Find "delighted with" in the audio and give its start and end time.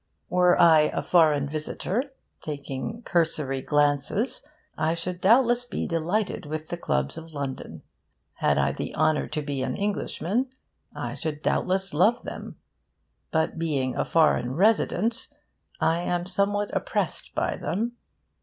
5.87-6.69